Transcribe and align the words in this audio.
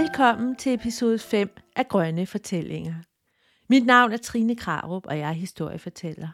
Velkommen 0.00 0.56
til 0.56 0.74
episode 0.74 1.18
5 1.18 1.56
af 1.76 1.88
Grønne 1.88 2.26
Fortællinger. 2.26 2.94
Mit 3.68 3.86
navn 3.86 4.12
er 4.12 4.16
Trine 4.16 4.56
Krarup, 4.56 5.06
og 5.06 5.18
jeg 5.18 5.28
er 5.28 5.32
historiefortæller. 5.32 6.28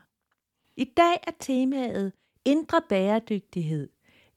I 0.77 0.85
dag 0.85 1.15
er 1.27 1.31
temaet 1.41 2.13
indre 2.45 2.83
bæredygtighed, 2.89 3.89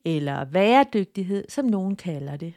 eller 0.06 0.46
væredygtighed, 0.46 1.46
som 1.50 1.66
nogen 1.66 1.96
kalder 1.96 2.38
det. 2.38 2.54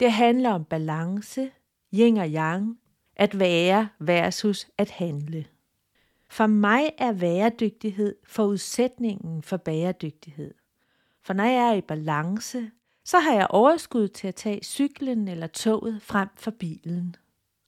Det 0.00 0.12
handler 0.12 0.50
om 0.50 0.64
balance, 0.64 1.50
yin 1.94 2.16
og 2.16 2.28
yang, 2.28 2.78
at 3.16 3.38
være 3.38 3.88
versus 3.98 4.68
at 4.78 4.90
handle. 4.90 5.46
For 6.30 6.46
mig 6.46 6.90
er 6.98 7.12
væredygtighed 7.12 8.16
forudsætningen 8.26 9.42
for 9.42 9.56
bæredygtighed. 9.56 10.54
For 11.22 11.32
når 11.32 11.44
jeg 11.44 11.68
er 11.68 11.74
i 11.74 11.80
balance, 11.80 12.70
så 13.04 13.18
har 13.18 13.34
jeg 13.34 13.46
overskud 13.50 14.08
til 14.08 14.28
at 14.28 14.34
tage 14.34 14.64
cyklen 14.64 15.28
eller 15.28 15.46
toget 15.46 16.02
frem 16.02 16.28
for 16.36 16.50
bilen. 16.50 17.16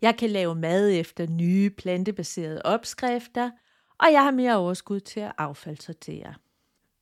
Jeg 0.03 0.17
kan 0.17 0.31
lave 0.31 0.55
mad 0.55 0.91
efter 0.93 1.27
nye 1.27 1.71
plantebaserede 1.71 2.62
opskrifter, 2.65 3.51
og 3.99 4.12
jeg 4.12 4.23
har 4.23 4.31
mere 4.31 4.57
overskud 4.57 5.01
til 5.01 5.21
at 5.21 5.33
affaldssortere. 5.39 6.35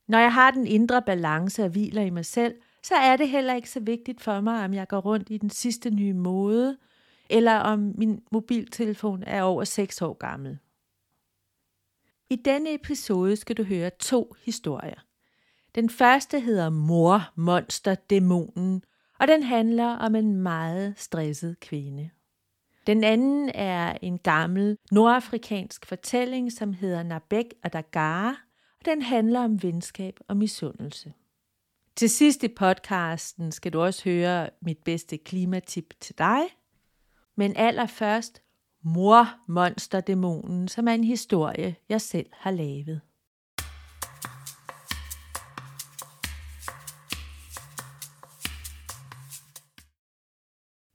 Når 0.09 0.19
jeg 0.19 0.35
har 0.35 0.51
den 0.51 0.67
indre 0.67 1.03
balance 1.03 1.63
og 1.63 1.69
hviler 1.69 2.03
i 2.03 2.11
mig 2.11 2.27
selv, 2.27 2.55
så 2.83 2.95
er 2.95 3.17
det 3.17 3.29
heller 3.29 3.55
ikke 3.55 3.71
så 3.71 3.81
vigtigt 3.81 4.21
for 4.21 4.41
mig, 4.41 4.65
om 4.65 4.75
jeg 4.75 4.89
går 4.89 5.01
rundt 5.01 5.31
i 5.31 5.39
den 5.39 5.51
sidste 5.51 5.91
nye 5.91 6.13
mode, 6.13 6.79
eller 7.31 7.57
om 7.57 7.79
min 7.79 8.23
mobiltelefon 8.33 9.23
er 9.27 9.43
over 9.43 9.65
6 9.65 10.03
år 10.03 10.15
gammel. 10.15 10.59
I 12.31 12.37
denne 12.37 12.75
episode 12.75 13.37
skal 13.37 13.57
du 13.57 13.63
høre 13.63 13.91
to 13.91 14.35
historier. 14.45 15.01
Den 15.75 15.91
første 15.91 16.41
hedder 16.41 16.71
Mor, 16.71 17.33
Monster, 17.37 17.95
Dæmonen, 17.95 18.83
og 19.21 19.29
den 19.29 19.43
handler 19.43 19.87
om 19.87 20.15
en 20.15 20.35
meget 20.35 20.95
stresset 20.97 21.61
kvinde. 21.61 22.11
Den 22.87 23.05
anden 23.05 23.49
er 23.55 23.99
en 24.03 24.19
gammel 24.19 24.79
nordafrikansk 24.91 25.87
fortælling, 25.87 26.53
som 26.53 26.73
hedder 26.73 27.03
Nabek 27.03 27.47
og 27.65 27.73
Dagara, 27.73 28.29
og 28.81 28.85
den 28.85 29.03
handler 29.03 29.41
om 29.41 29.63
venskab 29.63 30.21
og 30.29 30.37
misundelse. 30.37 31.13
Til 31.97 32.11
sidst 32.11 32.45
i 32.45 32.49
podcasten 32.49 33.53
skal 33.53 33.73
du 33.73 33.81
også 33.81 34.05
høre 34.05 34.51
mit 34.61 34.79
bedste 34.85 35.19
klimatip 35.19 35.95
til 36.01 36.19
dig. 36.19 36.41
Men 37.37 37.57
allerførst 37.57 38.43
Mor, 38.83 39.29
Monster, 39.49 40.01
Dæmonen, 40.01 40.69
som 40.69 40.89
er 40.89 40.93
en 40.93 41.05
historie, 41.05 41.77
jeg 41.89 42.01
selv 42.01 42.27
har 42.33 42.51
lavet. 42.51 43.01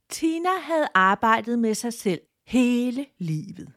Tina 0.10 0.50
havde 0.62 0.88
arbejdet 0.94 1.60
med 1.60 1.74
sig 1.74 1.94
selv 1.94 2.22
hele 2.46 3.06
livet. 3.18 3.72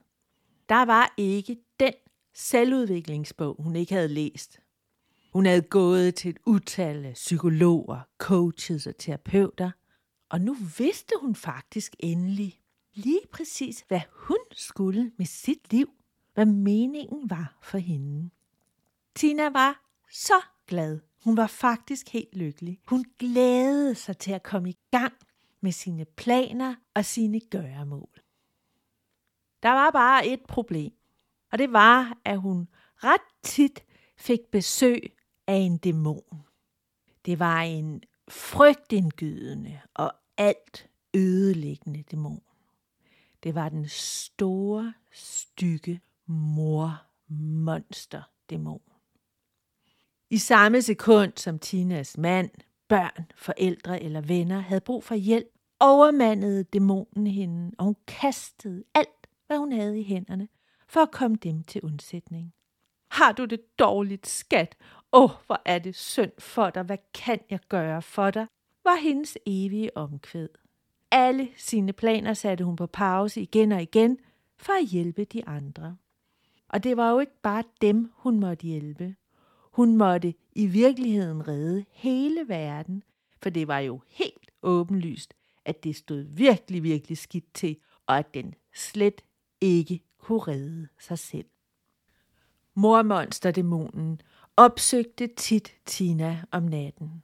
Der 0.69 0.85
var 0.85 1.15
ikke 1.17 1.57
den 1.81 1.93
selvudviklingsbog, 2.35 3.57
hun 3.59 3.77
ikke 3.77 3.95
havde 3.95 4.09
læst. 4.09 4.61
Hun 5.33 5.47
havde 5.47 5.63
gået 5.63 6.15
til 6.15 6.31
et 6.31 6.39
utal 6.47 7.05
af 7.05 7.13
psykologer, 7.15 8.01
coaches 8.19 8.87
og 8.87 8.97
terapeuter, 8.99 9.71
og 10.31 10.41
nu 10.41 10.57
vidste 10.79 11.15
hun 11.21 11.35
faktisk 11.35 11.97
endelig 11.99 12.61
lige 12.95 13.21
præcis, 13.33 13.85
hvad 13.89 14.01
hun 14.13 14.39
skulle 14.53 15.13
med 15.19 15.27
sit 15.27 15.73
liv, 15.73 15.89
hvad 16.35 16.47
meningen 16.47 17.31
var 17.31 17.59
for 17.63 17.79
hende. 17.79 18.31
Tina 19.15 19.49
var 19.49 19.83
så 20.11 20.43
glad. 20.67 21.01
Hun 21.25 21.37
var 21.37 21.47
faktisk 21.47 22.09
helt 22.09 22.37
lykkelig. 22.37 22.79
Hun 22.87 23.05
glædede 23.19 23.95
sig 23.95 24.19
til 24.19 24.33
at 24.33 24.43
komme 24.43 24.71
i 24.71 24.77
gang 24.91 25.13
med 25.63 25.73
sine 25.73 26.05
planer 26.05 26.75
og 26.95 27.05
sine 27.05 27.41
gøremål. 27.41 28.23
Der 29.63 29.71
var 29.71 29.91
bare 29.91 30.27
et 30.27 30.41
problem, 30.49 30.93
og 31.53 31.59
det 31.59 31.73
var, 31.73 32.19
at 32.25 32.41
hun 32.41 32.69
ret 32.97 33.21
tit 33.43 33.85
fik 34.17 34.41
besøg 34.53 35.17
af 35.47 35.55
en 35.55 35.79
dæmon. 35.79 36.45
Det 37.27 37.39
var 37.39 37.61
en 37.61 38.03
frygtindgydende 38.29 39.81
og 39.95 40.13
alt 40.37 40.91
ødelæggende 41.15 42.03
dæmon. 42.03 42.43
Det 43.43 43.55
var 43.55 43.69
den 43.69 43.89
store, 43.89 44.95
stykke 45.13 46.01
mor 46.27 47.03
monster 47.29 48.23
dæmon. 48.51 48.83
I 50.31 50.39
samme 50.39 50.83
sekund 50.83 51.33
som 51.37 51.59
Tinas 51.59 52.19
mand, 52.19 52.51
børn, 52.93 53.27
forældre 53.35 54.03
eller 54.03 54.21
venner 54.21 54.61
havde 54.61 54.81
brug 54.81 55.05
for 55.05 55.15
hjælp, 55.15 55.47
overmandede 55.81 56.65
dæmonen 56.65 57.27
hende, 57.27 57.71
og 57.79 57.85
hun 57.85 57.97
kastede 58.07 58.85
alt, 58.95 59.29
hvad 59.47 59.59
hun 59.59 59.73
havde 59.73 60.01
i 60.01 60.03
hænderne, 60.03 60.49
for 60.89 61.01
at 61.01 61.11
komme 61.11 61.37
dem 61.37 61.63
til 61.63 61.81
undsætning. 61.83 62.55
Har 63.11 63.33
du 63.33 63.45
det 63.45 63.79
dårligt, 63.79 64.27
skat? 64.27 64.77
Åh, 65.13 65.23
oh, 65.23 65.31
hvor 65.47 65.63
er 65.65 65.79
det 65.79 65.95
synd 65.95 66.31
for 66.39 66.71
dig. 66.71 66.83
Hvad 66.83 66.99
kan 67.15 67.39
jeg 67.51 67.61
gøre 67.69 68.03
for 68.03 68.31
dig? 68.31 68.47
Var 68.85 68.97
hendes 68.97 69.39
evige 69.47 69.97
omkvæd. 69.97 70.49
Alle 71.11 71.49
sine 71.57 71.93
planer 71.93 72.35
satte 72.35 72.65
hun 72.65 72.77
på 72.77 72.87
pause 72.87 73.41
igen 73.41 73.73
og 73.73 73.83
igen 73.83 74.19
for 74.59 74.73
at 74.73 74.87
hjælpe 74.87 75.25
de 75.25 75.49
andre. 75.49 75.97
Og 76.69 76.85
det 76.85 76.97
var 76.97 77.11
jo 77.11 77.19
ikke 77.19 77.41
bare 77.43 77.65
dem, 77.81 78.13
hun 78.15 78.41
måtte 78.41 78.67
hjælpe. 78.67 79.15
Hun 79.73 79.97
måtte 79.97 80.35
i 80.53 80.67
virkeligheden 80.67 81.49
redde 81.49 81.85
hele 81.91 82.49
verden, 82.49 83.03
for 83.43 83.51
det 83.51 83.69
var 83.69 83.79
jo 83.79 84.01
helt 84.09 84.51
åbenlyst, 84.63 85.35
at 85.65 85.85
det 85.85 85.97
stod 85.97 86.23
virkelig, 86.23 86.83
virkelig 86.83 87.19
skidt 87.19 87.55
til, 87.55 87.77
og 88.07 88.19
at 88.19 88.35
den 88.35 88.55
slet 88.75 89.23
ikke 89.61 90.01
kunne 90.19 90.41
redde 90.41 90.89
sig 91.01 91.19
selv. 91.19 91.47
Mormonsterdæmonen 92.75 94.21
opsøgte 94.57 95.27
tit 95.37 95.75
Tina 95.87 96.43
om 96.51 96.63
natten. 96.63 97.23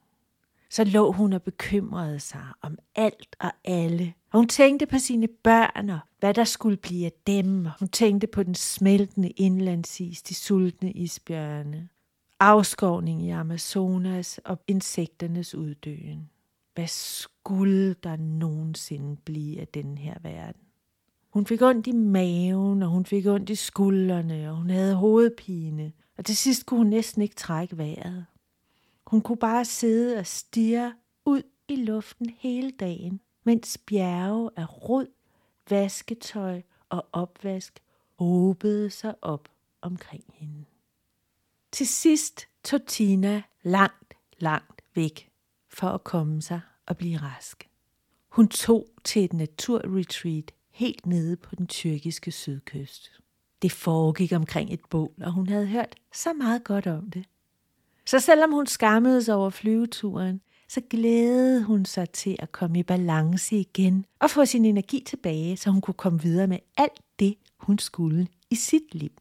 Så 0.69 0.83
lå 0.83 1.11
hun 1.11 1.33
og 1.33 1.43
bekymrede 1.43 2.19
sig 2.19 2.45
om 2.61 2.77
alt 2.95 3.35
og 3.39 3.51
alle. 3.63 4.13
Og 4.31 4.39
hun 4.39 4.47
tænkte 4.47 4.85
på 4.85 4.97
sine 4.97 5.27
børn 5.27 5.89
og 5.89 5.99
hvad 6.19 6.33
der 6.33 6.43
skulle 6.43 6.77
blive 6.77 7.05
af 7.05 7.13
dem. 7.27 7.67
Hun 7.79 7.87
tænkte 7.87 8.27
på 8.27 8.43
den 8.43 8.55
smeltende 8.55 9.29
indlandsis, 9.29 10.21
de 10.21 10.35
sultne 10.35 10.91
isbjørne, 10.91 11.89
afskovning 12.39 13.21
i 13.25 13.29
Amazonas 13.29 14.39
og 14.45 14.59
insekternes 14.67 15.55
uddøen. 15.55 16.29
Hvad 16.73 16.87
skulle 16.87 17.93
der 17.93 18.15
nogensinde 18.15 19.15
blive 19.25 19.61
af 19.61 19.67
den 19.67 19.97
her 19.97 20.15
verden? 20.21 20.61
Hun 21.29 21.45
fik 21.45 21.61
ondt 21.61 21.87
i 21.87 21.91
maven, 21.91 22.83
og 22.83 22.89
hun 22.89 23.05
fik 23.05 23.25
ondt 23.27 23.49
i 23.49 23.55
skuldrene, 23.55 24.49
og 24.49 24.55
hun 24.55 24.69
havde 24.69 24.95
hovedpine. 24.95 25.91
Og 26.17 26.25
til 26.25 26.37
sidst 26.37 26.65
kunne 26.65 26.77
hun 26.77 26.87
næsten 26.87 27.21
ikke 27.21 27.35
trække 27.35 27.77
vejret. 27.77 28.25
Hun 29.07 29.21
kunne 29.21 29.37
bare 29.37 29.65
sidde 29.65 30.17
og 30.17 30.25
stirre 30.25 30.93
ud 31.25 31.41
i 31.67 31.75
luften 31.75 32.29
hele 32.29 32.71
dagen, 32.71 33.21
mens 33.43 33.77
bjerge 33.77 34.49
af 34.55 34.89
rod, 34.89 35.07
vasketøj 35.69 36.61
og 36.89 37.05
opvask 37.13 37.79
håbede 38.19 38.89
sig 38.89 39.15
op 39.21 39.49
omkring 39.81 40.23
hende. 40.33 40.65
Til 41.71 41.87
sidst 41.87 42.47
tog 42.63 42.85
Tina 42.85 43.41
langt, 43.63 44.13
langt 44.39 44.81
væk 44.95 45.29
for 45.69 45.87
at 45.87 46.03
komme 46.03 46.41
sig 46.41 46.61
og 46.85 46.97
blive 46.97 47.17
rask. 47.17 47.69
Hun 48.29 48.47
tog 48.47 48.87
til 49.03 49.23
et 49.23 49.33
naturretreat 49.33 50.51
helt 50.71 51.05
nede 51.05 51.35
på 51.37 51.55
den 51.55 51.67
tyrkiske 51.67 52.31
sydkyst. 52.31 53.11
Det 53.61 53.71
foregik 53.71 54.31
omkring 54.31 54.73
et 54.73 54.79
bål, 54.89 55.13
og 55.21 55.31
hun 55.31 55.47
havde 55.47 55.67
hørt 55.67 55.95
så 56.13 56.33
meget 56.33 56.63
godt 56.63 56.87
om 56.87 57.11
det. 57.11 57.25
Så 58.05 58.19
selvom 58.19 58.51
hun 58.51 58.67
skammede 58.67 59.23
sig 59.23 59.35
over 59.35 59.49
flyveturen, 59.49 60.41
så 60.67 60.81
glædede 60.89 61.63
hun 61.63 61.85
sig 61.85 62.09
til 62.09 62.35
at 62.39 62.51
komme 62.51 62.79
i 62.79 62.83
balance 62.83 63.55
igen 63.55 64.05
og 64.19 64.29
få 64.29 64.45
sin 64.45 64.65
energi 64.65 65.03
tilbage, 65.05 65.57
så 65.57 65.69
hun 65.69 65.81
kunne 65.81 65.93
komme 65.93 66.21
videre 66.21 66.47
med 66.47 66.59
alt 66.77 67.01
det, 67.19 67.35
hun 67.57 67.79
skulle 67.79 68.27
i 68.49 68.55
sit 68.55 68.95
liv. 68.95 69.11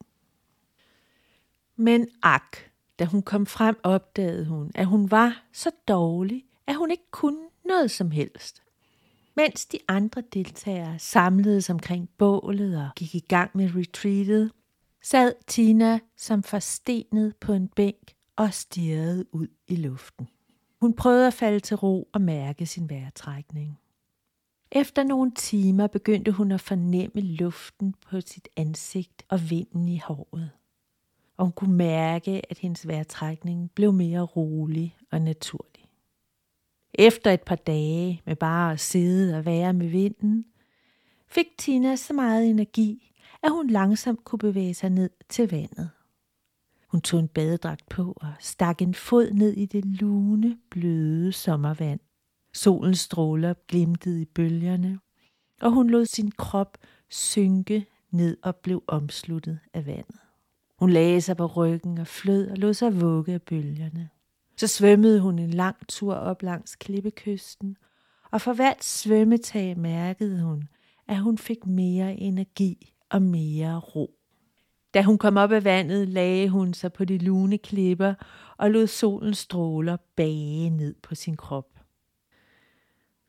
Men 1.80 2.08
ak, 2.22 2.56
da 2.98 3.04
hun 3.04 3.22
kom 3.22 3.46
frem, 3.46 3.76
opdagede 3.82 4.44
hun, 4.44 4.70
at 4.74 4.86
hun 4.86 5.10
var 5.10 5.44
så 5.52 5.70
dårlig, 5.88 6.44
at 6.66 6.76
hun 6.76 6.90
ikke 6.90 7.10
kunne 7.10 7.46
noget 7.64 7.90
som 7.90 8.10
helst. 8.10 8.62
Mens 9.36 9.66
de 9.66 9.78
andre 9.88 10.22
deltagere 10.34 10.98
samledes 10.98 11.70
omkring 11.70 12.08
bålet 12.18 12.76
og 12.76 12.88
gik 12.96 13.14
i 13.14 13.24
gang 13.28 13.50
med 13.54 13.70
retreatet, 13.74 14.52
sad 15.02 15.32
Tina 15.46 15.98
som 16.16 16.42
forstenet 16.42 17.36
på 17.36 17.52
en 17.52 17.68
bænk 17.68 18.12
og 18.36 18.54
stirrede 18.54 19.34
ud 19.34 19.48
i 19.68 19.76
luften. 19.76 20.28
Hun 20.80 20.94
prøvede 20.94 21.26
at 21.26 21.34
falde 21.34 21.60
til 21.60 21.76
ro 21.76 22.08
og 22.12 22.20
mærke 22.20 22.66
sin 22.66 22.90
vejrtrækning. 22.90 23.78
Efter 24.72 25.02
nogle 25.02 25.32
timer 25.34 25.86
begyndte 25.86 26.32
hun 26.32 26.52
at 26.52 26.60
fornemme 26.60 27.20
luften 27.20 27.94
på 28.10 28.20
sit 28.20 28.48
ansigt 28.56 29.22
og 29.28 29.50
vinden 29.50 29.88
i 29.88 29.98
håret. 29.98 30.50
Og 31.38 31.44
hun 31.44 31.52
kunne 31.52 31.76
mærke, 31.76 32.42
at 32.50 32.58
hendes 32.58 32.88
vejrtrækning 32.88 33.70
blev 33.74 33.92
mere 33.92 34.20
rolig 34.20 34.96
og 35.10 35.20
naturlig. 35.20 35.84
Efter 36.94 37.30
et 37.30 37.42
par 37.42 37.56
dage 37.56 38.22
med 38.26 38.36
bare 38.36 38.72
at 38.72 38.80
sidde 38.80 39.38
og 39.38 39.44
være 39.44 39.72
med 39.72 39.88
vinden, 39.88 40.44
fik 41.28 41.46
Tina 41.58 41.96
så 41.96 42.12
meget 42.12 42.50
energi, 42.50 43.14
at 43.42 43.50
hun 43.50 43.70
langsomt 43.70 44.24
kunne 44.24 44.38
bevæge 44.38 44.74
sig 44.74 44.90
ned 44.90 45.10
til 45.28 45.50
vandet. 45.50 45.90
Hun 46.88 47.00
tog 47.00 47.20
en 47.20 47.28
badedragt 47.28 47.88
på 47.88 48.16
og 48.20 48.32
stak 48.40 48.82
en 48.82 48.94
fod 48.94 49.30
ned 49.30 49.52
i 49.52 49.66
det 49.66 49.84
lune, 49.84 50.58
bløde 50.70 51.32
sommervand. 51.32 52.00
Solens 52.54 52.98
stråler 52.98 53.54
glimtede 53.68 54.22
i 54.22 54.24
bølgerne, 54.24 54.98
og 55.60 55.70
hun 55.70 55.90
lod 55.90 56.06
sin 56.06 56.30
krop 56.30 56.78
synke 57.08 57.86
ned 58.10 58.36
og 58.42 58.56
blev 58.56 58.84
omsluttet 58.86 59.58
af 59.74 59.86
vandet. 59.86 60.18
Hun 60.78 60.90
lagde 60.90 61.20
sig 61.20 61.36
på 61.36 61.46
ryggen 61.46 61.98
og 61.98 62.06
flød 62.06 62.50
og 62.50 62.56
lod 62.56 62.74
sig 62.74 63.00
vugge 63.00 63.34
af 63.34 63.42
bølgerne. 63.42 64.08
Så 64.56 64.66
svømmede 64.66 65.20
hun 65.20 65.38
en 65.38 65.50
lang 65.50 65.76
tur 65.88 66.14
op 66.14 66.42
langs 66.42 66.76
klippekysten, 66.76 67.76
og 68.30 68.40
for 68.40 68.52
hvert 68.52 68.84
svømmetag 68.84 69.78
mærkede 69.78 70.42
hun, 70.42 70.68
at 71.08 71.18
hun 71.18 71.38
fik 71.38 71.66
mere 71.66 72.14
energi 72.14 72.94
og 73.10 73.22
mere 73.22 73.78
ro. 73.78 74.14
Da 74.94 75.02
hun 75.02 75.18
kom 75.18 75.36
op 75.36 75.52
af 75.52 75.64
vandet, 75.64 76.08
lagde 76.08 76.48
hun 76.48 76.74
sig 76.74 76.92
på 76.92 77.04
de 77.04 77.18
lune 77.18 77.58
klipper 77.58 78.14
og 78.56 78.70
lod 78.70 78.86
solens 78.86 79.38
stråler 79.38 79.96
bage 80.16 80.70
ned 80.70 80.94
på 81.02 81.14
sin 81.14 81.36
krop. 81.36 81.80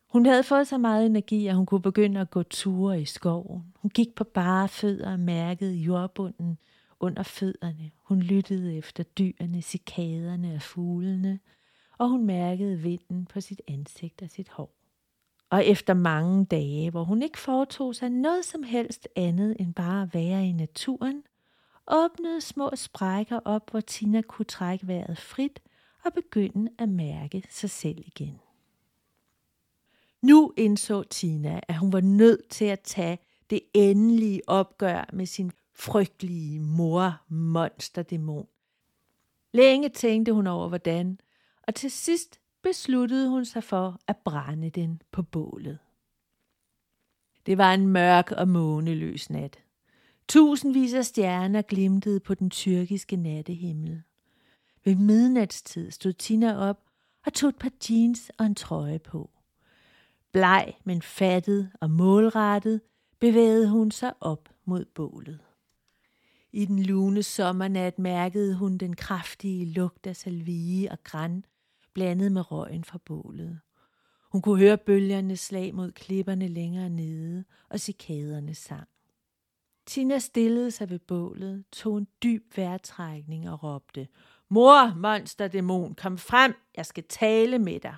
Hun 0.10 0.26
havde 0.26 0.44
fået 0.44 0.68
så 0.68 0.78
meget 0.78 1.06
energi, 1.06 1.48
at 1.48 1.56
hun 1.56 1.66
kunne 1.66 1.82
begynde 1.82 2.20
at 2.20 2.32
gå 2.32 2.44
ture 2.44 3.02
i 3.02 3.06
skoven. 3.06 3.64
Hun 3.76 3.90
gik 3.90 4.16
på 4.16 4.24
bare 4.24 4.68
fødder 4.68 5.12
og 5.12 5.20
mærkede 5.20 5.76
jordbunden 5.76 6.58
under 7.00 7.24
fødderne. 7.24 7.92
Hun 8.04 8.20
lyttede 8.20 8.78
efter 8.78 9.04
dyrene, 9.04 9.62
cikaderne 9.62 10.56
og 10.56 10.62
fuglene, 10.62 11.40
og 11.98 12.10
hun 12.10 12.26
mærkede 12.26 12.78
vinden 12.78 13.26
på 13.26 13.42
sit 13.42 13.62
ansigt 13.68 14.22
og 14.22 14.30
sit 14.30 14.50
hår. 14.50 14.76
Og 15.50 15.66
efter 15.66 15.94
mange 15.94 16.46
dage, 16.46 16.92
hvor 16.92 17.04
hun 17.04 17.22
ikke 17.22 17.40
foretog 17.40 17.96
sig 17.96 18.10
noget 18.10 18.46
som 18.46 18.64
helst 18.64 19.08
andet 19.16 19.56
end 19.60 19.74
bare 19.74 20.02
at 20.02 20.14
være 20.14 20.48
i 20.48 20.52
naturen, 20.52 21.24
åbnede 21.88 22.42
små 22.42 22.72
sprækker 22.76 23.40
op, 23.46 23.72
hvor 23.72 23.80
Tina 23.80 24.22
kunne 24.22 24.46
trække 24.46 24.88
vejret 24.88 25.18
frit 25.18 25.60
og 26.06 26.14
begynde 26.14 26.72
at 26.78 26.90
mærke 26.90 27.44
sig 27.50 27.70
selv 27.70 27.98
igen. 27.98 28.40
Nu 30.22 30.54
indså 30.58 31.04
Tina, 31.04 31.60
at 31.68 31.78
hun 31.78 31.94
var 31.94 32.02
nødt 32.02 32.50
til 32.50 32.66
at 32.66 32.80
tage 32.80 33.20
det 33.50 33.62
endelige 33.74 34.42
opgør 34.48 35.10
med 35.14 35.26
sin 35.26 35.52
frygtelige 35.80 36.60
mor 36.60 37.22
monsterdæmon. 37.28 38.48
Længe 39.52 39.90
tænkte 39.90 40.34
hun 40.34 40.48
over 40.48 40.68
hvordan, 40.68 41.20
og 41.68 41.76
til 41.76 41.92
sidst 41.92 42.40
besluttede 42.62 43.30
hun 43.30 43.46
sig 43.46 43.64
for 43.64 44.00
at 44.08 44.18
brænde 44.18 44.70
den 44.70 45.02
på 45.12 45.24
bålet. 45.24 45.80
Det 47.46 47.58
var 47.58 47.74
en 47.74 47.88
mørk 47.88 48.32
og 48.32 48.48
måneløs 48.48 49.30
nat. 49.30 49.60
Tusindvis 50.28 50.94
af 50.94 51.06
stjerner 51.06 51.62
glimtede 51.62 52.20
på 52.20 52.34
den 52.34 52.50
tyrkiske 52.50 53.16
nattehimmel. 53.16 54.02
Ved 54.86 54.96
midnatstid 54.96 55.92
stod 55.92 56.14
Tina 56.14 56.58
op 56.70 56.84
og 57.26 57.34
tog 57.34 57.50
et 57.50 57.56
par 57.56 57.72
jeans 57.90 58.32
og 58.38 58.46
en 58.46 58.56
trøje 58.56 59.00
på. 59.00 59.30
Bleg, 60.32 60.74
men 60.84 61.02
fattet 61.02 61.72
og 61.82 61.92
målrettet, 61.92 62.82
bevægede 63.20 63.70
hun 63.70 63.92
sig 63.92 64.14
op 64.22 64.50
mod 64.66 64.86
bålet. 64.86 65.40
I 66.52 66.66
den 66.66 66.84
lune 66.84 67.24
sommernat 67.24 68.00
mærkede 68.00 68.56
hun 68.56 68.78
den 68.78 68.96
kraftige 68.96 69.66
lugt 69.66 70.08
af 70.08 70.16
salvie 70.16 70.92
og 70.92 71.04
græn, 71.04 71.46
blandet 71.94 72.32
med 72.32 72.52
røgen 72.52 72.84
fra 72.84 73.00
bålet. 73.06 73.60
Hun 74.32 74.42
kunne 74.42 74.60
høre 74.60 74.78
bølgerne 74.78 75.38
slag 75.38 75.76
mod 75.76 75.92
klipperne 75.92 76.48
længere 76.48 76.90
nede, 76.90 77.44
og 77.70 77.80
cikaderne 77.80 78.56
sang. 78.56 78.88
Tina 79.86 80.20
stillede 80.20 80.72
sig 80.72 80.90
ved 80.90 81.00
bålet, 81.00 81.64
tog 81.72 81.98
en 81.98 82.08
dyb 82.24 82.58
vejrtrækning 82.58 83.50
og 83.50 83.64
råbte, 83.64 84.08
Mor, 84.50 84.96
monsterdæmon, 84.96 85.96
kom 85.96 86.18
frem, 86.18 86.54
jeg 86.78 86.86
skal 86.86 87.04
tale 87.04 87.60
med 87.60 87.80
dig. 87.80 87.96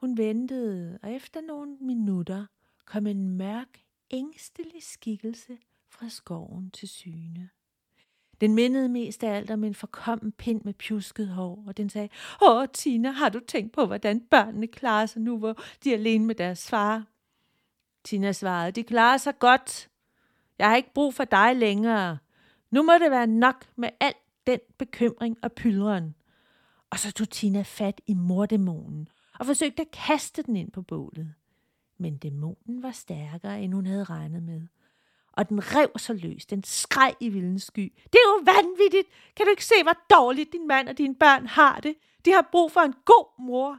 Hun 0.00 0.16
ventede, 0.16 0.98
og 1.02 1.12
efter 1.12 1.40
nogle 1.40 1.76
minutter 1.80 2.46
kom 2.84 3.06
en 3.06 3.30
mørk, 3.30 3.84
ængstelig 4.10 4.82
skikkelse 4.82 5.58
fra 5.94 6.08
skoven 6.08 6.70
til 6.70 6.88
syne. 6.88 7.48
Den 8.40 8.54
mindede 8.54 8.88
mest 8.88 9.24
af 9.24 9.36
alt 9.36 9.50
om 9.50 9.64
en 9.64 9.74
forkommen 9.74 10.32
pind 10.32 10.60
med 10.64 10.74
pjusket 10.74 11.28
hår, 11.28 11.64
og 11.66 11.76
den 11.76 11.90
sagde, 11.90 12.08
Åh, 12.42 12.66
Tina, 12.72 13.10
har 13.10 13.28
du 13.28 13.40
tænkt 13.48 13.72
på, 13.72 13.86
hvordan 13.86 14.20
børnene 14.20 14.66
klarer 14.66 15.06
sig 15.06 15.22
nu, 15.22 15.38
hvor 15.38 15.56
de 15.84 15.90
er 15.90 15.94
alene 15.94 16.26
med 16.26 16.34
deres 16.34 16.68
far? 16.70 17.06
Tina 18.04 18.32
svarede, 18.32 18.72
de 18.72 18.82
klarer 18.82 19.16
sig 19.16 19.38
godt. 19.38 19.90
Jeg 20.58 20.68
har 20.68 20.76
ikke 20.76 20.94
brug 20.94 21.14
for 21.14 21.24
dig 21.24 21.56
længere. 21.56 22.18
Nu 22.70 22.82
må 22.82 22.92
det 22.92 23.10
være 23.10 23.26
nok 23.26 23.66
med 23.76 23.88
al 24.00 24.14
den 24.46 24.60
bekymring 24.78 25.36
og 25.42 25.52
pyldren. 25.52 26.14
Og 26.90 26.98
så 26.98 27.12
tog 27.12 27.30
Tina 27.30 27.62
fat 27.62 28.00
i 28.06 28.14
mordæmonen 28.14 29.08
og 29.38 29.46
forsøgte 29.46 29.82
at 29.82 29.90
kaste 29.90 30.42
den 30.42 30.56
ind 30.56 30.70
på 30.72 30.82
bålet. 30.82 31.34
Men 31.98 32.16
dæmonen 32.16 32.82
var 32.82 32.90
stærkere, 32.90 33.62
end 33.62 33.74
hun 33.74 33.86
havde 33.86 34.04
regnet 34.04 34.42
med. 34.42 34.62
Og 35.36 35.48
den 35.48 35.74
rev 35.76 35.90
så 35.96 36.12
løs. 36.12 36.46
Den 36.46 36.64
skreg 36.64 37.14
i 37.20 37.28
vildens 37.28 37.62
sky. 37.62 37.92
Det 38.04 38.14
er 38.14 38.28
jo 38.28 38.42
vanvittigt! 38.44 39.08
Kan 39.36 39.46
du 39.46 39.50
ikke 39.50 39.64
se, 39.64 39.74
hvor 39.82 39.96
dårligt 40.10 40.52
din 40.52 40.68
mand 40.68 40.88
og 40.88 40.98
dine 40.98 41.14
børn 41.14 41.46
har 41.46 41.80
det? 41.80 41.94
De 42.24 42.32
har 42.32 42.48
brug 42.52 42.72
for 42.72 42.80
en 42.80 42.94
god 43.04 43.26
mor. 43.38 43.78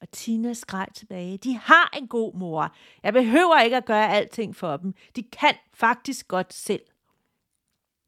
Og 0.00 0.10
Tina 0.12 0.54
skreg 0.54 0.86
tilbage. 0.94 1.38
De 1.38 1.56
har 1.56 1.96
en 1.96 2.08
god 2.08 2.34
mor. 2.34 2.74
Jeg 3.02 3.12
behøver 3.12 3.60
ikke 3.60 3.76
at 3.76 3.84
gøre 3.84 4.12
alting 4.12 4.56
for 4.56 4.76
dem. 4.76 4.94
De 5.16 5.22
kan 5.22 5.54
faktisk 5.74 6.28
godt 6.28 6.54
selv. 6.54 6.82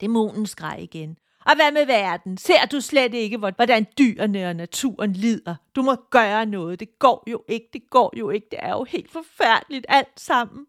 Dæmonen 0.00 0.46
skreg 0.46 0.82
igen. 0.82 1.19
Og 1.46 1.55
hvad 1.55 1.73
med 1.73 1.87
verden? 1.87 2.37
Ser 2.37 2.66
du 2.66 2.80
slet 2.80 3.14
ikke, 3.14 3.37
hvordan 3.37 3.87
dyrene 3.99 4.49
og 4.49 4.56
naturen 4.56 5.12
lider? 5.12 5.54
Du 5.76 5.83
må 5.83 5.95
gøre 6.11 6.47
noget. 6.47 6.80
Det 6.80 6.99
går 6.99 7.25
jo 7.26 7.45
ikke, 7.49 7.68
det 7.73 7.90
går 7.90 8.12
jo 8.16 8.30
ikke. 8.30 8.47
Det 8.50 8.59
er 8.62 8.71
jo 8.71 8.85
helt 8.85 9.11
forfærdeligt 9.11 9.87
alt 9.88 10.21
sammen. 10.21 10.66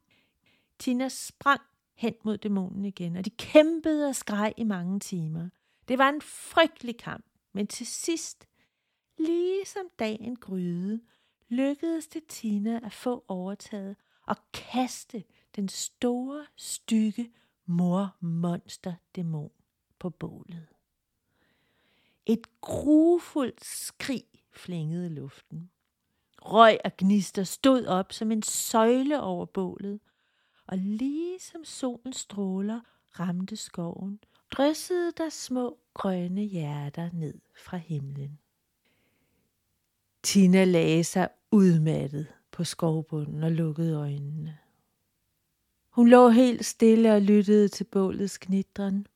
Tina 0.80 1.10
sprang 1.10 1.62
hen 1.96 2.14
mod 2.24 2.38
dæmonen 2.38 2.86
igen, 2.86 3.16
og 3.16 3.26
de 3.26 3.30
kæmpede 3.30 4.08
og 4.08 4.16
skreg 4.16 4.54
i 4.58 4.64
mange 4.64 5.00
timer. 5.00 5.50
Det 5.88 5.98
var 5.98 6.10
en 6.10 6.22
frygtelig 6.22 6.98
kamp, 6.98 7.26
men 7.54 7.68
til 7.68 7.88
sidst, 7.88 8.48
ligesom 9.18 9.86
dagen 10.00 10.36
gryede, 10.36 11.02
lykkedes 11.50 12.08
det 12.08 12.28
Tina 12.28 12.80
at 12.84 12.94
få 12.94 13.26
overtaget 13.28 13.96
og 14.28 14.36
kaste 14.54 15.24
den 15.56 15.68
store, 15.68 16.46
stykke 16.56 17.32
mor-monster-dæmon 17.66 19.52
på 20.00 20.10
bålet. 20.10 20.68
Et 22.26 22.62
grufuldt 22.62 23.66
skrig 23.66 24.24
flængede 24.52 25.10
luften. 25.10 25.70
Røg 26.42 26.78
og 26.86 26.92
gnister 26.98 27.44
stod 27.44 27.86
op 27.86 28.14
som 28.14 28.32
en 28.32 28.44
søjle 28.44 29.22
over 29.22 29.46
bålet, 29.46 30.00
og 30.72 30.78
lige 30.78 31.40
som 31.40 31.64
solens 31.64 32.18
stråler 32.18 32.80
ramte 33.20 33.56
skoven, 33.56 34.20
dryssede 34.52 35.12
der 35.18 35.30
små 35.30 35.78
grønne 35.94 36.42
hjerter 36.42 37.10
ned 37.14 37.34
fra 37.66 37.78
himlen. 37.78 38.40
Tina 40.24 40.64
lagde 40.64 41.04
sig 41.04 41.30
udmattet 41.52 42.28
på 42.52 42.64
skovbunden 42.64 43.44
og 43.44 43.52
lukkede 43.52 43.96
øjnene. 43.96 44.58
Hun 45.90 46.08
lå 46.08 46.30
helt 46.30 46.66
stille 46.66 47.14
og 47.14 47.22
lyttede 47.22 47.68
til 47.68 47.84
bålets 47.84 48.38
knitren, 48.38 49.08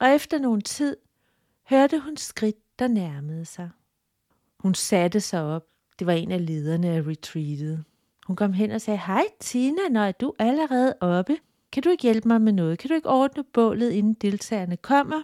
og 0.00 0.08
efter 0.08 0.38
nogen 0.38 0.60
tid 0.60 0.96
hørte 1.62 2.00
hun 2.00 2.16
skridt, 2.16 2.78
der 2.78 2.88
nærmede 2.88 3.44
sig. 3.44 3.70
Hun 4.58 4.74
satte 4.74 5.20
sig 5.20 5.42
op. 5.42 5.66
Det 5.98 6.06
var 6.06 6.12
en 6.12 6.30
af 6.30 6.46
lederne 6.46 6.88
af 6.88 7.02
retreatet. 7.02 7.84
Hun 8.26 8.36
kom 8.36 8.52
hen 8.52 8.70
og 8.70 8.80
sagde, 8.80 9.00
hej 9.06 9.24
Tina, 9.40 9.88
når 9.90 10.00
er 10.00 10.12
du 10.12 10.34
allerede 10.38 10.94
oppe? 11.00 11.36
Kan 11.72 11.82
du 11.82 11.88
ikke 11.88 12.02
hjælpe 12.02 12.28
mig 12.28 12.40
med 12.40 12.52
noget? 12.52 12.78
Kan 12.78 12.88
du 12.88 12.94
ikke 12.94 13.08
ordne 13.08 13.44
bålet, 13.44 13.90
inden 13.90 14.14
deltagerne 14.14 14.76
kommer? 14.76 15.22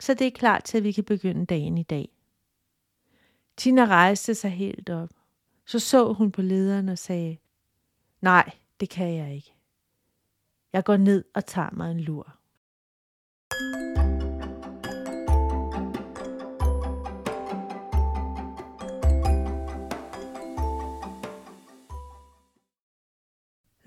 Så 0.00 0.14
det 0.14 0.26
er 0.26 0.30
klar 0.30 0.60
til, 0.60 0.78
at 0.78 0.84
vi 0.84 0.92
kan 0.92 1.04
begynde 1.04 1.46
dagen 1.46 1.78
i 1.78 1.82
dag. 1.82 2.08
Tina 3.56 3.84
rejste 3.84 4.34
sig 4.34 4.50
helt 4.50 4.90
op. 4.90 5.10
Så 5.66 5.78
så 5.78 6.12
hun 6.12 6.32
på 6.32 6.42
lederen 6.42 6.88
og 6.88 6.98
sagde, 6.98 7.36
nej, 8.20 8.50
det 8.80 8.90
kan 8.90 9.14
jeg 9.14 9.34
ikke. 9.34 9.54
Jeg 10.72 10.84
går 10.84 10.96
ned 10.96 11.24
og 11.34 11.46
tager 11.46 11.70
mig 11.72 11.90
en 11.90 12.00
lur. 12.00 12.39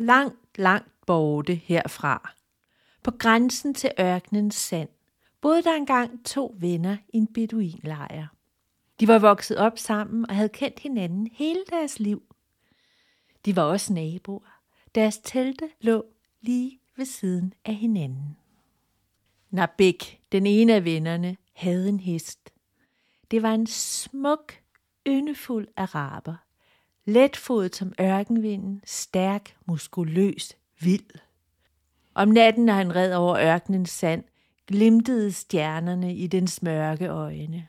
Langt, 0.03 0.57
langt 0.57 1.05
borte 1.05 1.55
herfra, 1.55 2.33
på 3.03 3.12
grænsen 3.12 3.74
til 3.74 3.91
ørkenens 4.00 4.55
sand, 4.55 4.89
boede 5.41 5.63
der 5.63 5.74
engang 5.74 6.25
to 6.25 6.55
venner 6.60 6.98
i 7.13 7.17
en 7.17 7.27
beduinlejr. 7.27 8.27
De 9.00 9.07
var 9.07 9.19
vokset 9.19 9.57
op 9.57 9.79
sammen 9.79 10.29
og 10.29 10.36
havde 10.36 10.50
kendt 10.50 10.79
hinanden 10.79 11.29
hele 11.33 11.63
deres 11.69 12.00
liv. 12.00 12.36
De 13.45 13.55
var 13.55 13.62
også 13.62 13.93
naboer. 13.93 14.62
Deres 14.95 15.17
telte 15.17 15.69
lå 15.81 16.05
lige 16.41 16.79
ved 16.95 17.05
siden 17.05 17.53
af 17.65 17.75
hinanden. 17.75 18.38
Nabik, 19.50 20.22
den 20.31 20.45
ene 20.45 20.74
af 20.74 20.86
vennerne, 20.86 21.38
havde 21.53 21.89
en 21.89 22.00
hest. 22.00 22.53
Det 23.31 23.41
var 23.41 23.53
en 23.53 23.67
smuk, 23.67 24.53
yndefuld 25.07 25.67
araber. 25.75 26.36
Letfodet 27.05 27.75
som 27.75 27.93
ørkenvinden, 28.01 28.81
stærk, 28.86 29.55
muskuløs, 29.65 30.57
vild. 30.79 31.10
Om 32.13 32.27
natten, 32.27 32.65
når 32.65 32.74
han 32.74 32.95
red 32.95 33.13
over 33.13 33.38
ørkenens 33.39 33.89
sand, 33.89 34.24
glimtede 34.67 35.31
stjernerne 35.31 36.15
i 36.15 36.27
dens 36.27 36.62
mørke 36.62 37.07
øjne. 37.07 37.67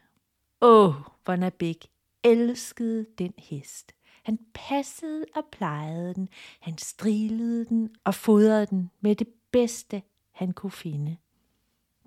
Åh, 0.61 0.95
hvor 1.25 1.37
Nabek 1.37 1.87
elskede 2.23 3.07
den 3.19 3.33
hest. 3.39 3.93
Han 4.23 4.39
passede 4.55 5.25
og 5.35 5.45
plejede 5.53 6.15
den, 6.15 6.29
han 6.61 6.79
strilede 6.79 7.65
den 7.65 7.95
og 8.05 8.15
fodrede 8.15 8.67
den 8.67 8.91
med 9.01 9.17
det 9.17 9.29
bedste, 9.51 10.03
han 10.33 10.53
kunne 10.53 10.73
finde. 10.73 11.17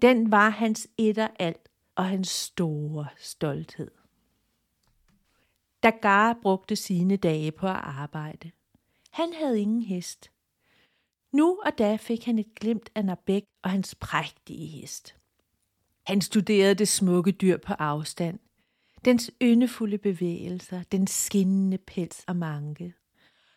Den 0.02 0.32
var 0.32 0.50
hans 0.50 0.88
etter 0.98 1.28
alt 1.40 1.70
og 1.96 2.06
hans 2.06 2.30
store 2.30 3.08
stolthed. 3.18 3.92
Dagar 5.88 6.40
brugte 6.42 6.76
sine 6.76 7.18
dage 7.18 7.52
på 7.52 7.68
at 7.68 7.76
arbejde. 7.76 8.52
Han 9.12 9.34
havde 9.34 9.62
ingen 9.62 9.82
hest. 9.82 10.32
Nu 11.32 11.60
og 11.66 11.78
da 11.78 11.96
fik 11.96 12.26
han 12.26 12.40
et 12.40 12.56
glimt 12.56 12.90
af 12.96 13.06
Nabek 13.06 13.44
og 13.64 13.70
hans 13.72 13.96
prægtige 13.96 14.68
hest. 14.68 15.16
Han 16.06 16.22
studerede 16.22 16.76
det 16.76 16.88
smukke 16.88 17.32
dyr 17.32 17.58
på 17.58 17.74
afstand. 17.74 18.40
Dens 19.06 19.32
yndefulde 19.42 19.98
bevægelser, 19.98 20.84
den 20.92 21.08
skinnende 21.08 21.78
pels 21.78 22.24
og 22.28 22.36
manke. 22.36 22.94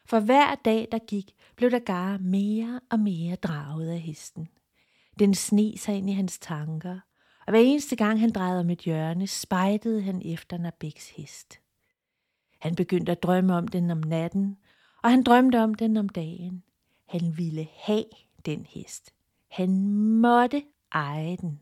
For 0.07 0.21
hver 0.21 0.55
dag, 0.55 0.89
der 0.93 0.99
gik, 0.99 1.33
blev 1.57 1.71
Dagar 1.71 2.19
mere 2.19 2.81
og 2.91 3.01
mere 3.01 3.37
draget 3.37 3.91
af 3.91 4.01
hesten. 4.01 4.49
Den 5.19 5.35
sne 5.35 5.79
sig 5.79 5.95
ind 5.97 6.11
i 6.11 6.13
hans 6.13 6.39
tanker, 6.39 7.01
og 7.47 7.51
hver 7.51 7.61
eneste 7.61 7.97
gang 7.97 8.21
han 8.21 8.31
drejede 8.31 8.61
om 8.61 8.71
et 8.71 8.79
hjørne, 8.79 9.27
spejtede 9.27 10.03
han 10.03 10.23
efter 10.25 10.59
Nabeks 10.59 11.11
hest. 11.11 11.61
Han 12.61 12.75
begyndte 12.75 13.13
at 13.13 13.23
drømme 13.23 13.55
om 13.55 13.69
den 13.69 13.91
om 13.91 13.99
natten, 13.99 14.59
og 15.03 15.11
han 15.11 15.23
drømte 15.23 15.63
om 15.63 15.75
den 15.75 15.97
om 15.97 16.09
dagen. 16.09 16.63
Han 17.07 17.37
ville 17.37 17.69
have 17.75 18.05
den 18.47 18.67
hest. 18.67 19.15
Han 19.49 19.81
måtte 20.21 20.63
eje 20.93 21.37
den. 21.37 21.61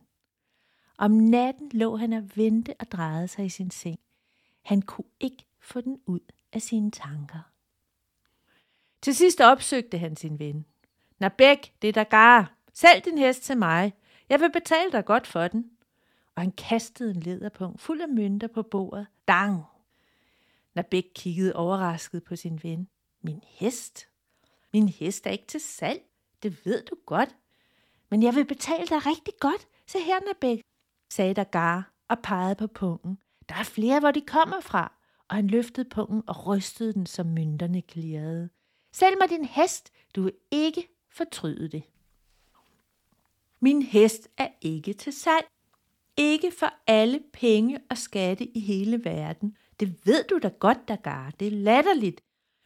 Om 0.98 1.10
natten 1.10 1.70
lå 1.72 1.96
han 1.96 2.12
og 2.12 2.30
vente 2.34 2.74
og 2.80 2.92
drejede 2.92 3.28
sig 3.28 3.44
i 3.44 3.48
sin 3.48 3.70
seng. 3.70 3.98
Han 4.62 4.82
kunne 4.82 5.10
ikke 5.20 5.44
få 5.60 5.80
den 5.80 6.00
ud 6.06 6.20
af 6.52 6.62
sine 6.62 6.90
tanker. 6.90 7.50
Til 9.02 9.14
sidst 9.14 9.40
opsøgte 9.40 9.98
han 9.98 10.16
sin 10.16 10.38
ven. 10.38 10.66
Nabek, 11.18 11.72
det 11.82 11.88
er 11.88 11.92
der 11.92 12.04
gar. 12.04 12.54
Sælg 12.72 13.04
din 13.04 13.18
hest 13.18 13.42
til 13.42 13.58
mig. 13.58 13.92
Jeg 14.28 14.40
vil 14.40 14.52
betale 14.52 14.92
dig 14.92 15.04
godt 15.04 15.26
for 15.26 15.48
den. 15.48 15.70
Og 16.34 16.42
han 16.42 16.52
kastede 16.52 17.10
en 17.10 17.20
lederpunkt 17.20 17.80
fuld 17.80 18.00
af 18.00 18.08
mønter 18.08 18.48
på 18.48 18.62
bordet. 18.62 19.06
Dang! 19.28 19.64
Bæk 20.82 21.04
kiggede 21.14 21.56
overrasket 21.56 22.24
på 22.24 22.36
sin 22.36 22.60
ven. 22.62 22.88
Min 23.22 23.40
hest? 23.46 24.08
Min 24.72 24.88
hest 24.88 25.26
er 25.26 25.30
ikke 25.30 25.46
til 25.46 25.60
salg. 25.60 26.02
Det 26.42 26.66
ved 26.66 26.82
du 26.84 26.94
godt. 27.06 27.36
Men 28.10 28.22
jeg 28.22 28.34
vil 28.34 28.44
betale 28.44 28.86
dig 28.86 29.06
rigtig 29.06 29.34
godt. 29.40 29.68
Se 29.86 29.98
her, 29.98 30.20
Nabek, 30.26 30.60
sagde 31.10 31.34
Dagar 31.34 31.92
og 32.08 32.18
pegede 32.22 32.54
på 32.54 32.66
pungen. 32.66 33.18
Der 33.48 33.54
er 33.54 33.62
flere, 33.62 34.00
hvor 34.00 34.10
de 34.10 34.20
kommer 34.20 34.60
fra. 34.60 34.92
Og 35.28 35.36
han 35.36 35.46
løftede 35.46 35.88
pungen 35.88 36.22
og 36.26 36.46
rystede 36.46 36.92
den, 36.92 37.06
så 37.06 37.24
mynterne 37.24 37.82
klirrede. 37.82 38.48
Sælg 38.92 39.16
mig 39.20 39.30
din 39.30 39.44
hest. 39.44 39.92
Du 40.16 40.22
vil 40.22 40.32
ikke 40.50 40.88
fortryde 41.10 41.68
det. 41.68 41.82
Min 43.60 43.82
hest 43.82 44.28
er 44.36 44.48
ikke 44.60 44.92
til 44.92 45.12
salg. 45.12 45.46
Ikke 46.18 46.52
for 46.58 46.74
alle 46.86 47.20
penge 47.32 47.78
og 47.90 47.98
skatte 47.98 48.56
i 48.56 48.60
hele 48.60 49.04
verden. 49.04 49.56
Det 49.80 50.06
ved 50.06 50.24
du 50.30 50.38
da 50.42 50.48
godt, 50.48 50.88
Dagar. 50.88 51.30
Det 51.30 51.46
er 51.46 51.52
latterligt. 51.52 52.20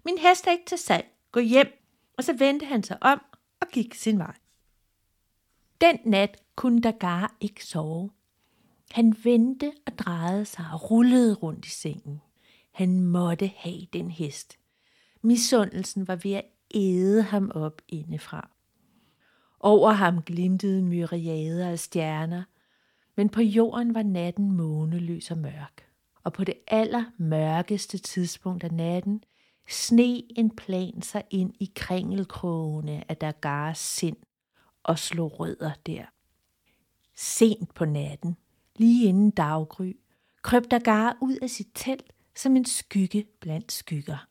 Min 0.05 0.19
hest 0.19 0.47
er 0.47 0.51
ikke 0.51 0.67
til 0.67 0.79
salg. 0.79 1.07
Gå 1.33 1.41
hjem. 1.41 1.67
Og 2.19 2.25
så 2.25 2.33
vendte 2.33 2.67
han 2.67 2.83
sig 2.83 3.03
om 3.03 3.21
og 3.61 3.69
gik 3.69 3.95
sin 3.95 4.19
vej. 4.19 4.35
Den 5.81 5.99
nat 6.05 6.43
kunne 6.57 6.81
Dagar 6.81 7.37
ikke 7.41 7.65
sove. 7.67 8.11
Han 8.91 9.17
vendte 9.25 9.73
og 9.87 9.99
drejede 9.99 10.45
sig 10.45 10.65
og 10.73 10.91
rullede 10.91 11.35
rundt 11.35 11.67
i 11.67 11.71
sengen. 11.71 12.21
Han 12.73 13.01
måtte 13.01 13.47
have 13.57 13.87
den 13.93 14.11
hest. 14.11 14.59
Misundelsen 15.23 16.09
var 16.09 16.17
ved 16.17 16.33
at 16.33 16.45
æde 16.75 17.23
ham 17.23 17.51
op 17.55 17.83
indefra. 17.89 18.51
Over 19.61 19.93
ham 19.93 20.23
glimtede 20.23 20.83
myriader 20.83 21.69
af 21.69 21.79
stjerner, 21.79 22.43
men 23.17 23.29
på 23.29 23.41
jorden 23.41 23.95
var 23.95 24.03
natten 24.03 24.53
måneløs 24.53 25.31
og 25.31 25.39
mørk. 25.39 25.87
Og 26.25 26.33
på 26.33 26.45
det 26.45 26.55
allermørkeste 26.67 27.99
tidspunkt 27.99 28.65
af 28.65 28.73
natten 28.73 29.25
sne 29.69 30.23
en 30.39 30.57
plan 30.57 31.03
sig 31.03 31.23
ind 31.31 31.55
i 31.61 31.73
kringelkrogene 31.77 33.11
af 33.11 33.17
Dagars 33.17 33.79
sind 33.79 34.17
og 34.83 34.99
slog 34.99 35.41
rødder 35.41 35.73
der. 35.87 36.05
Sent 37.17 37.75
på 37.75 37.85
natten, 37.85 38.37
lige 38.77 39.09
inden 39.09 39.31
daggry, 39.31 39.97
krøb 40.43 40.71
Dagar 40.71 41.17
ud 41.21 41.37
af 41.43 41.51
sit 41.51 41.69
telt 41.75 42.13
som 42.37 42.57
en 42.57 42.65
skygge 42.65 43.27
blandt 43.41 43.73
skygger. 43.73 44.27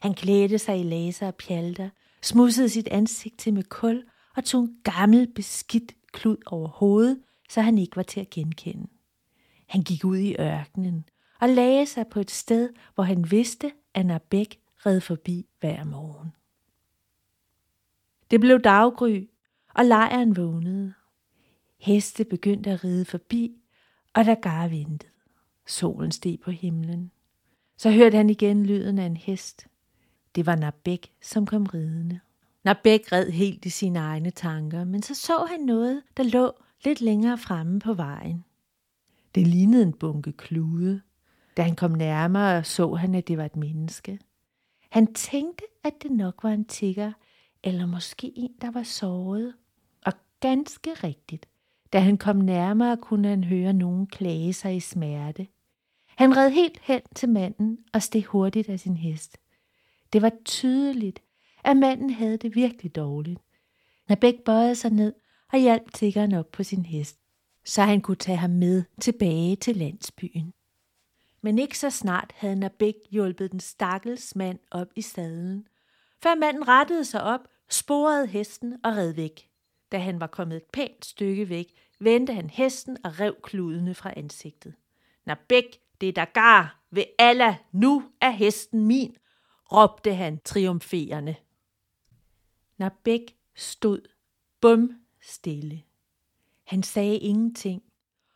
Han 0.00 0.14
klædte 0.14 0.58
sig 0.58 0.80
i 0.80 0.82
laser 0.82 1.26
og 1.26 1.34
pjalter, 1.34 1.90
smudsede 2.22 2.68
sit 2.68 2.88
ansigt 2.88 3.38
til 3.38 3.54
med 3.54 3.62
kul 3.62 4.04
og 4.36 4.44
tog 4.44 4.62
en 4.62 4.76
gammel 4.84 5.32
beskidt 5.34 5.92
klud 6.12 6.36
over 6.46 6.68
hovedet, 6.68 7.22
så 7.48 7.60
han 7.60 7.78
ikke 7.78 7.96
var 7.96 8.02
til 8.02 8.20
at 8.20 8.30
genkende. 8.30 8.86
Han 9.66 9.82
gik 9.82 10.04
ud 10.04 10.16
i 10.16 10.36
ørkenen 10.40 11.04
og 11.40 11.48
lagde 11.48 11.86
sig 11.86 12.06
på 12.06 12.20
et 12.20 12.30
sted, 12.30 12.70
hvor 12.94 13.04
han 13.04 13.30
vidste, 13.30 13.72
at 13.94 14.06
Nabek 14.06 14.60
red 14.86 15.00
forbi 15.00 15.46
hver 15.60 15.84
morgen. 15.84 16.32
Det 18.30 18.40
blev 18.40 18.60
daggry, 18.60 19.28
og 19.74 19.84
lejren 19.84 20.36
vågnede. 20.36 20.94
Heste 21.78 22.24
begyndte 22.24 22.70
at 22.70 22.84
ride 22.84 23.04
forbi, 23.04 23.56
og 24.14 24.24
der 24.24 24.34
gar 24.34 24.68
ventede. 24.68 25.12
Solen 25.66 26.12
steg 26.12 26.38
på 26.44 26.50
himlen. 26.50 27.10
Så 27.76 27.90
hørte 27.90 28.16
han 28.16 28.30
igen 28.30 28.66
lyden 28.66 28.98
af 28.98 29.06
en 29.06 29.16
hest. 29.16 29.66
Det 30.34 30.46
var 30.46 30.56
Nabek, 30.56 31.12
som 31.22 31.46
kom 31.46 31.64
ridende. 31.64 32.20
Nabek 32.64 33.12
red 33.12 33.30
helt 33.30 33.64
i 33.64 33.70
sine 33.70 33.98
egne 33.98 34.30
tanker, 34.30 34.84
men 34.84 35.02
så 35.02 35.14
så 35.14 35.46
han 35.50 35.60
noget, 35.60 36.02
der 36.16 36.22
lå 36.22 36.52
lidt 36.84 37.00
længere 37.00 37.38
fremme 37.38 37.80
på 37.80 37.94
vejen. 37.94 38.44
Det 39.34 39.46
lignede 39.46 39.82
en 39.82 39.92
bunke 39.92 40.32
klude. 40.32 41.00
Da 41.56 41.62
han 41.62 41.76
kom 41.76 41.90
nærmere, 41.90 42.64
så 42.64 42.94
han, 42.94 43.14
at 43.14 43.28
det 43.28 43.38
var 43.38 43.44
et 43.44 43.56
menneske. 43.56 44.18
Han 44.90 45.14
tænkte, 45.14 45.64
at 45.84 46.02
det 46.02 46.10
nok 46.10 46.42
var 46.42 46.50
en 46.50 46.64
tigger, 46.64 47.12
eller 47.62 47.86
måske 47.86 48.32
en, 48.36 48.52
der 48.60 48.70
var 48.70 48.82
såret. 48.82 49.54
Og 50.06 50.12
ganske 50.40 50.90
rigtigt, 50.90 51.46
da 51.92 52.00
han 52.00 52.18
kom 52.18 52.36
nærmere, 52.36 52.96
kunne 52.96 53.28
han 53.28 53.44
høre 53.44 53.72
nogen 53.72 54.06
klage 54.06 54.52
sig 54.52 54.76
i 54.76 54.80
smerte. 54.80 55.46
Han 56.06 56.36
red 56.36 56.50
helt 56.50 56.80
hen 56.82 57.00
til 57.14 57.28
manden 57.28 57.78
og 57.92 58.02
steg 58.02 58.24
hurtigt 58.24 58.68
af 58.68 58.80
sin 58.80 58.96
hest. 58.96 59.38
Det 60.12 60.22
var 60.22 60.32
tydeligt, 60.44 61.22
at 61.64 61.76
manden 61.76 62.10
havde 62.10 62.36
det 62.36 62.54
virkelig 62.54 62.94
dårligt. 62.94 63.40
Nabek 64.08 64.34
bøjede 64.44 64.74
sig 64.74 64.90
ned 64.90 65.12
og 65.54 65.60
hjalp 65.60 65.92
tiggeren 65.92 66.34
op 66.34 66.52
på 66.52 66.62
sin 66.62 66.84
hest, 66.84 67.18
så 67.64 67.82
han 67.82 68.00
kunne 68.00 68.16
tage 68.16 68.38
ham 68.38 68.50
med 68.50 68.84
tilbage 69.00 69.56
til 69.56 69.76
landsbyen. 69.76 70.54
Men 71.42 71.58
ikke 71.58 71.78
så 71.78 71.90
snart 71.90 72.32
havde 72.36 72.56
Nabek 72.56 72.94
hjulpet 73.10 73.52
den 73.52 73.60
stakkels 73.60 74.36
mand 74.36 74.58
op 74.70 74.86
i 74.96 75.02
sadlen, 75.02 75.68
før 76.22 76.34
manden 76.34 76.68
rettede 76.68 77.04
sig 77.04 77.22
op, 77.22 77.40
sporede 77.68 78.26
hesten 78.26 78.76
og 78.84 78.96
red 78.96 79.12
væk. 79.12 79.50
Da 79.92 79.98
han 79.98 80.20
var 80.20 80.26
kommet 80.26 80.56
et 80.56 80.64
pænt 80.72 81.06
stykke 81.06 81.48
væk, 81.48 81.72
vendte 82.00 82.32
han 82.32 82.50
hesten 82.50 82.96
og 83.04 83.20
rev 83.20 83.34
kludene 83.42 83.94
fra 83.94 84.12
ansigtet. 84.16 84.74
Nabek, 85.26 85.80
det 86.00 86.08
er 86.08 86.12
der 86.12 86.24
gar 86.24 86.84
ved 86.90 87.04
Allah, 87.18 87.54
nu 87.72 88.04
er 88.20 88.30
hesten 88.30 88.86
min, 88.86 89.16
råbte 89.72 90.14
han 90.14 90.40
triumferende. 90.44 91.34
Nabek 92.78 93.36
stod 93.54 94.00
bum 94.60 95.03
stille. 95.26 95.82
Han 96.64 96.82
sagde 96.82 97.18
ingenting, 97.18 97.82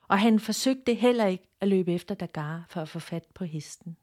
og 0.08 0.18
han 0.18 0.40
forsøgte 0.40 0.94
heller 0.94 1.26
ikke 1.26 1.48
at 1.60 1.68
løbe 1.68 1.92
efter 1.92 2.14
Dagar 2.14 2.66
for 2.68 2.80
at 2.80 2.88
få 2.88 2.98
fat 2.98 3.24
på 3.34 3.44
hesten. 3.44 3.96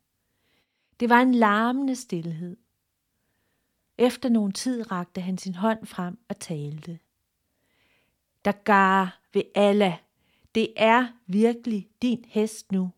Det 1.00 1.10
var 1.10 1.22
en 1.22 1.36
larmende 1.36 1.96
stillhed. 1.96 2.58
Efter 3.98 4.30
nogen 4.30 4.52
tid 4.52 4.92
rakte 4.92 5.22
han 5.22 5.38
sin 5.38 5.56
hånd 5.56 5.86
frem 5.86 6.20
og 6.30 6.40
talte. 6.40 7.00
Dagar 8.46 9.22
ved 9.34 9.44
Allah, 9.56 9.98
det 10.56 10.74
er 10.76 11.08
virkelig 11.26 11.90
din 12.02 12.26
hest 12.28 12.72
nu. 12.72 12.92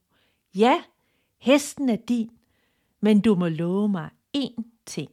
Ja, 0.56 0.84
hesten 1.38 1.90
er 1.90 1.96
din, 1.96 2.32
men 3.00 3.22
du 3.22 3.36
må 3.36 3.48
love 3.48 3.90
mig 3.90 4.10
én 4.38 4.64
ting. 4.86 5.12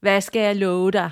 Hvad 0.00 0.20
skal 0.20 0.40
jeg 0.40 0.56
love 0.56 0.90
dig? 0.90 1.10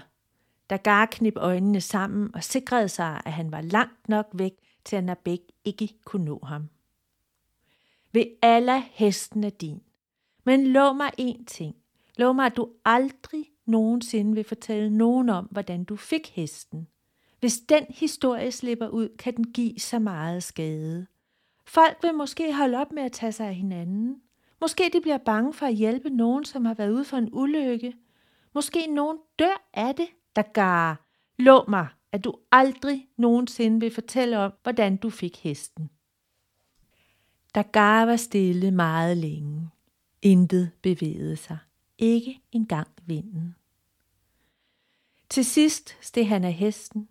Dagar 0.71 1.07
knip 1.07 1.37
øjnene 1.37 1.81
sammen 1.81 2.35
og 2.35 2.45
sikrede 2.45 2.89
sig, 2.89 3.21
at 3.25 3.33
han 3.33 3.53
var 3.53 3.61
langt 3.61 4.09
nok 4.09 4.27
væk, 4.33 4.53
til 4.85 4.97
at 4.97 5.05
Nabek 5.05 5.41
ikke 5.65 5.89
kunne 6.05 6.25
nå 6.25 6.41
ham. 6.43 6.69
Ved 8.13 8.25
alle 8.43 8.81
hesten 8.81 9.45
er 9.45 9.51
din. 9.51 9.83
Men 10.45 10.67
lov 10.67 10.95
mig 10.95 11.11
en 11.19 11.45
ting. 11.45 11.77
Lov 12.17 12.35
mig, 12.35 12.47
at 12.47 12.57
du 12.57 12.69
aldrig 12.85 13.45
nogensinde 13.67 14.35
vil 14.35 14.45
fortælle 14.45 14.91
nogen 14.91 15.29
om, 15.29 15.49
hvordan 15.51 15.85
du 15.85 15.97
fik 15.97 16.29
hesten. 16.35 16.87
Hvis 17.41 17.59
den 17.69 17.87
historie 17.89 18.53
slipper 18.53 18.89
ud, 18.89 19.09
kan 19.19 19.37
den 19.37 19.53
give 19.53 19.79
så 19.79 19.99
meget 19.99 20.43
skade. 20.43 21.07
Folk 21.65 21.99
vil 22.03 22.15
måske 22.15 22.55
holde 22.55 22.79
op 22.79 22.93
med 22.93 23.03
at 23.03 23.13
tage 23.13 23.33
sig 23.33 23.47
af 23.47 23.55
hinanden. 23.55 24.23
Måske 24.61 24.91
de 24.93 25.01
bliver 25.01 25.19
bange 25.19 25.53
for 25.53 25.67
at 25.67 25.75
hjælpe 25.75 26.11
nogen, 26.11 26.45
som 26.45 26.65
har 26.65 26.75
været 26.75 26.91
ude 26.91 27.05
for 27.05 27.17
en 27.17 27.29
ulykke. 27.33 27.95
Måske 28.55 28.87
nogen 28.87 29.19
dør 29.39 29.71
af 29.75 29.95
det, 29.95 30.09
der 30.37 30.43
gar. 30.43 31.07
Lov 31.39 31.71
mig, 31.71 31.89
at 32.13 32.25
du 32.25 32.35
aldrig 32.53 33.09
nogensinde 33.17 33.81
vil 33.81 33.95
fortælle 33.95 34.39
om, 34.39 34.53
hvordan 34.63 34.97
du 34.97 35.11
fik 35.11 35.37
hesten. 35.37 35.91
Dagar 37.55 38.05
var 38.05 38.17
stille 38.17 38.71
meget 38.71 39.17
længe. 39.17 39.71
Intet 40.23 40.71
bevægede 40.83 41.37
sig. 41.37 41.59
Ikke 41.99 42.41
engang 42.53 42.89
vinden. 43.03 43.55
Til 45.29 45.45
sidst 45.45 45.97
steg 46.01 46.29
han 46.29 46.45
af 46.45 46.53
hesten, 46.53 47.09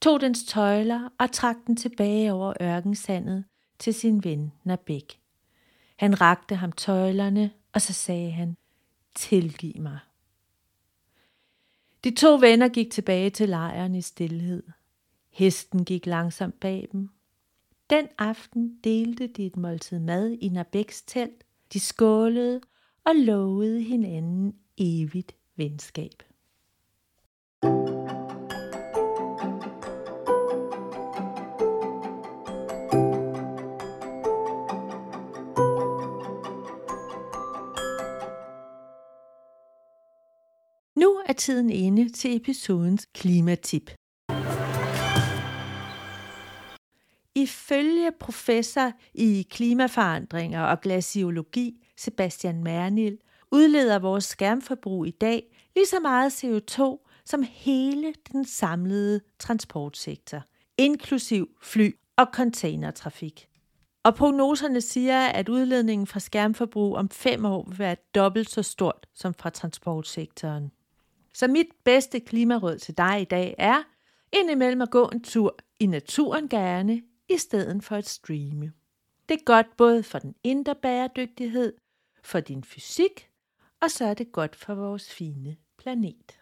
tog 0.00 0.20
dens 0.20 0.44
tøjler 0.44 1.08
og 1.18 1.32
trak 1.32 1.56
den 1.66 1.76
tilbage 1.76 2.32
over 2.32 2.54
ørkensandet 2.60 3.44
til 3.78 3.94
sin 3.94 4.24
ven 4.24 4.52
Nabek. 4.64 5.20
Han 5.96 6.20
rakte 6.20 6.54
ham 6.54 6.72
tøjlerne, 6.72 7.50
og 7.72 7.80
så 7.80 7.92
sagde 7.92 8.30
han, 8.30 8.56
tilgiv 9.14 9.72
mig. 9.80 9.98
De 12.04 12.10
to 12.10 12.36
venner 12.36 12.68
gik 12.68 12.90
tilbage 12.90 13.30
til 13.30 13.48
lejren 13.48 13.94
i 13.94 14.00
stillhed. 14.00 14.62
Hesten 15.30 15.84
gik 15.84 16.06
langsomt 16.06 16.60
bag 16.60 16.88
dem. 16.92 17.08
Den 17.90 18.08
aften 18.18 18.78
delte 18.84 19.26
de 19.26 19.46
et 19.46 19.56
måltid 19.56 19.98
mad 19.98 20.30
i 20.30 20.48
Nabeks 20.48 21.02
telt. 21.02 21.44
De 21.72 21.80
skålede 21.80 22.60
og 23.04 23.16
lovede 23.16 23.82
hinanden 23.82 24.54
evigt 24.78 25.34
venskab. 25.56 26.22
Er 41.32 41.36
tiden 41.36 41.70
inde 41.70 42.08
til 42.08 42.36
episodens 42.36 43.08
klimatip. 43.14 43.90
Ifølge 47.34 48.10
professor 48.20 48.92
i 49.14 49.46
klimaforandringer 49.50 50.62
og 50.62 50.80
glaciologi 50.80 51.84
Sebastian 51.96 52.64
Mernil 52.64 53.18
udleder 53.52 53.98
vores 53.98 54.24
skærmforbrug 54.24 55.06
i 55.06 55.10
dag 55.10 55.42
lige 55.74 55.86
så 55.86 56.00
meget 56.00 56.44
CO2 56.44 57.08
som 57.24 57.44
hele 57.50 58.14
den 58.32 58.44
samlede 58.44 59.20
transportsektor, 59.38 60.42
inklusiv 60.78 61.48
fly- 61.62 61.98
og 62.16 62.26
containertrafik. 62.32 63.48
Og 64.04 64.14
prognoserne 64.14 64.80
siger, 64.80 65.26
at 65.26 65.48
udledningen 65.48 66.06
fra 66.06 66.20
skærmforbrug 66.20 66.96
om 66.96 67.08
fem 67.08 67.44
år 67.44 67.64
vil 67.68 67.78
være 67.78 67.96
dobbelt 68.14 68.50
så 68.50 68.62
stort 68.62 69.06
som 69.14 69.34
fra 69.34 69.50
transportsektoren. 69.50 70.70
Så 71.34 71.48
mit 71.48 71.66
bedste 71.84 72.20
klimaråd 72.20 72.78
til 72.78 72.96
dig 72.96 73.20
i 73.20 73.24
dag 73.24 73.54
er 73.58 73.82
indimellem 74.32 74.82
at 74.82 74.90
gå 74.90 75.08
en 75.08 75.22
tur 75.22 75.56
i 75.80 75.86
naturen 75.86 76.48
gerne, 76.48 77.02
i 77.28 77.36
stedet 77.36 77.84
for 77.84 77.96
at 77.96 78.08
streame. 78.08 78.72
Det 79.28 79.34
er 79.34 79.44
godt 79.44 79.76
både 79.76 80.02
for 80.02 80.18
den 80.18 80.34
indre 80.44 80.74
bæredygtighed, 80.74 81.72
for 82.22 82.40
din 82.40 82.64
fysik, 82.64 83.28
og 83.80 83.90
så 83.90 84.04
er 84.04 84.14
det 84.14 84.32
godt 84.32 84.56
for 84.56 84.74
vores 84.74 85.12
fine 85.12 85.56
planet. 85.78 86.38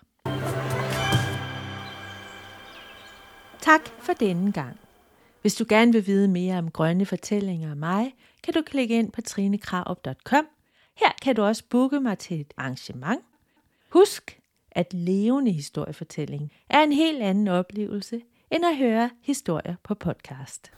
Tak 3.61 3.89
for 3.99 4.13
denne 4.13 4.53
gang. 4.53 4.81
Hvis 5.41 5.55
du 5.55 5.65
gerne 5.69 5.93
vil 5.93 6.07
vide 6.07 6.29
mere 6.29 6.59
om 6.59 6.71
grønne 6.71 7.07
fortællinger 7.07 7.71
af 7.71 7.77
mig, 7.77 8.15
kan 8.43 8.55
du 8.55 8.63
klikke 8.63 8.99
ind 8.99 9.13
på 9.13 9.21
trinekrav.com. 9.21 10.47
Her 10.97 11.13
kan 11.23 11.37
du 11.37 11.43
også 11.43 11.65
booke 11.71 12.01
mig 12.01 12.19
til 12.19 12.41
et 12.41 12.55
arrangement. 12.57 13.21
Husk, 13.89 14.40
at 14.73 14.95
levende 14.95 15.53
historiefortælling 15.53 16.53
er 16.69 16.83
en 16.83 16.93
helt 16.93 17.23
anden 17.23 17.49
oplevelse 17.49 18.21
end 18.51 18.65
at 18.65 18.77
høre 18.77 19.11
historier 19.23 19.75
på 19.83 19.95
podcast. 19.95 20.73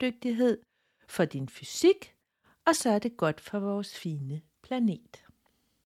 Dygtighed, 0.00 0.58
for 1.08 1.24
din 1.24 1.48
fysik, 1.48 2.14
og 2.66 2.76
så 2.76 2.90
er 2.90 2.98
det 2.98 3.16
godt 3.16 3.40
for 3.40 3.58
vores 3.58 3.98
fine 3.98 4.42
planet. 4.62 5.23